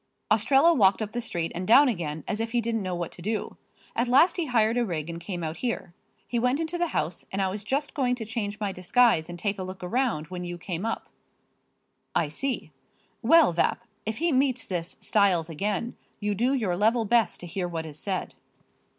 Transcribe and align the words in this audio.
Ostrello 0.31 0.73
walked 0.73 0.99
up 1.03 1.11
the 1.11 1.21
street 1.21 1.51
and 1.53 1.67
down 1.67 1.87
again, 1.87 2.23
as 2.27 2.39
if 2.39 2.53
he 2.53 2.59
didn't 2.59 2.81
know 2.81 2.95
what 2.95 3.11
to 3.11 3.21
do. 3.21 3.55
At 3.95 4.07
last 4.07 4.35
he 4.37 4.47
hired 4.47 4.75
a 4.75 4.83
rig 4.83 5.11
and 5.11 5.19
came 5.19 5.43
out 5.43 5.57
here. 5.57 5.93
He 6.27 6.39
went 6.39 6.59
into 6.59 6.79
the 6.79 6.87
house 6.87 7.23
and 7.31 7.39
I 7.39 7.49
was 7.49 7.63
just 7.63 7.93
going 7.93 8.15
to 8.15 8.25
change 8.25 8.59
my 8.59 8.71
disguise 8.71 9.29
and 9.29 9.37
take 9.37 9.59
a 9.59 9.63
look 9.63 9.83
around 9.83 10.29
when 10.29 10.43
you 10.43 10.57
came 10.57 10.87
up." 10.87 11.07
"I 12.15 12.29
see. 12.29 12.71
Well, 13.21 13.53
Vapp, 13.53 13.77
if 14.03 14.17
he 14.17 14.31
meets 14.31 14.65
this 14.65 14.97
Styles 14.99 15.51
again 15.51 15.95
you 16.19 16.33
do 16.33 16.55
your 16.55 16.75
level 16.75 17.05
best 17.05 17.39
to 17.41 17.45
hear 17.45 17.67
what 17.67 17.85
is 17.85 17.99
said." 17.99 18.33